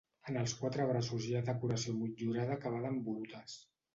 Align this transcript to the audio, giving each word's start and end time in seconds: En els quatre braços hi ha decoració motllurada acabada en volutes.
En 0.31 0.37
els 0.43 0.53
quatre 0.61 0.85
braços 0.91 1.27
hi 1.27 1.35
ha 1.35 1.43
decoració 1.51 1.95
motllurada 1.99 2.57
acabada 2.57 2.93
en 2.95 2.99
volutes. 3.11 3.59